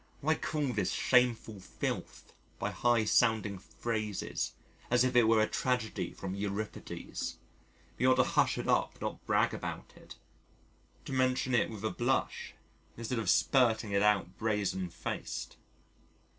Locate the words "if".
5.03-5.15